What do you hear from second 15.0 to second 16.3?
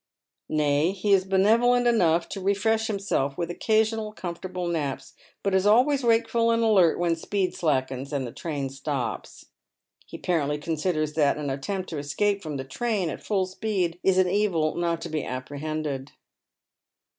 to be apprehended.